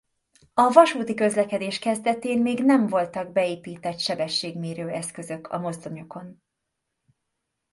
[0.53, 6.41] A vasúti közlekedés kezdetén még nem voltak beépített sebességmérő eszközök a mozdonyokon.